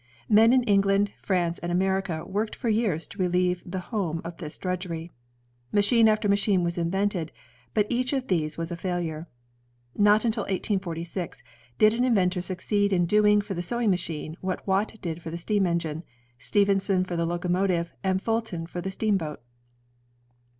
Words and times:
Men 0.27 0.51
in 0.51 0.63
England, 0.63 1.11
France, 1.21 1.59
and 1.59 1.71
America 1.71 2.25
worked 2.25 2.55
for 2.55 2.69
years 2.69 3.05
to 3.05 3.19
relieve 3.19 3.61
the 3.63 3.77
home 3.93 4.19
of 4.25 4.35
this 4.37 4.57
drudgery. 4.57 5.11
Machine 5.71 6.07
after 6.09 6.27
machine 6.27 6.63
was 6.63 6.75
invented, 6.75 7.31
but 7.75 7.85
each 7.87 8.11
of 8.11 8.25
these 8.27 8.57
was 8.57 8.71
a 8.71 8.75
failure. 8.75 9.27
Not 9.95 10.25
until 10.25 10.41
1846, 10.45 11.43
did 11.77 11.93
an 11.93 12.03
inventor 12.03 12.41
succeed 12.41 12.91
in 12.91 13.05
doing 13.05 13.41
for 13.41 13.53
the 13.53 13.61
sewing 13.61 13.91
machine 13.91 14.35
what 14.41 14.65
Watt 14.65 14.99
did 15.03 15.21
.for 15.21 15.29
the 15.29 15.37
steam 15.37 15.67
engine, 15.67 16.01
Stephenson 16.39 17.03
for 17.05 17.15
the 17.15 17.27
locomotive, 17.27 17.93
and 18.03 18.19
Fulton 18.23 18.65
for 18.65 18.81
the 18.81 18.89
steam 18.89 19.17
boat. 19.17 19.39